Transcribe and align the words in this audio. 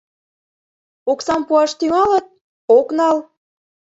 Оксам 1.11 1.41
пуаш 1.47 1.71
тӱҥалыт, 1.79 2.25
ок 2.77 2.87
нал. 2.97 3.17